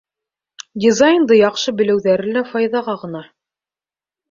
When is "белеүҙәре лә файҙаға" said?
1.83-2.99